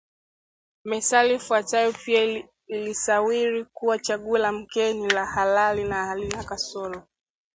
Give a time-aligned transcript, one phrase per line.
[0.85, 7.07] Methali ifuatayo pia ilisawiri kuwa chaguo la mkewe ni la halali na halina kasoro